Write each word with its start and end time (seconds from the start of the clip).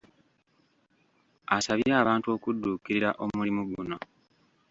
Asabye 1.57 1.91
abantu 2.01 2.27
okudduukirira 2.35 3.09
omulimu 3.23 3.61
guno. 3.71 3.97